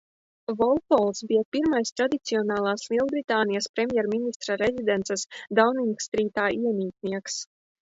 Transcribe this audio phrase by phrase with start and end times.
[0.61, 5.31] Volpols bija pirmais tradicionālās Lielbritānijas premjerministra rezidences
[5.63, 7.43] Dauningstrītā iemītnieks.